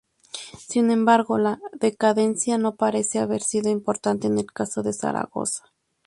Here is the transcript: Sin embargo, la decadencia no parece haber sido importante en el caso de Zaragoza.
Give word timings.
Sin 0.57 0.89
embargo, 0.89 1.37
la 1.37 1.59
decadencia 1.73 2.57
no 2.57 2.73
parece 2.73 3.19
haber 3.19 3.43
sido 3.43 3.69
importante 3.69 4.25
en 4.25 4.39
el 4.39 4.51
caso 4.51 4.81
de 4.81 4.93
Zaragoza. 4.93 5.65